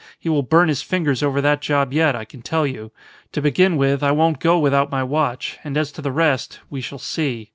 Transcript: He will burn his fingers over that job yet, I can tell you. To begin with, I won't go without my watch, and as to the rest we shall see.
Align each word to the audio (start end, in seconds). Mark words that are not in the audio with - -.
He 0.17 0.29
will 0.29 0.41
burn 0.41 0.67
his 0.67 0.81
fingers 0.81 1.21
over 1.21 1.41
that 1.41 1.61
job 1.61 1.93
yet, 1.93 2.15
I 2.15 2.25
can 2.25 2.41
tell 2.41 2.65
you. 2.65 2.91
To 3.33 3.39
begin 3.39 3.77
with, 3.77 4.01
I 4.01 4.09
won't 4.09 4.39
go 4.39 4.57
without 4.57 4.89
my 4.89 5.03
watch, 5.03 5.59
and 5.63 5.77
as 5.77 5.91
to 5.91 6.01
the 6.01 6.11
rest 6.11 6.59
we 6.71 6.81
shall 6.81 6.97
see. 6.97 7.49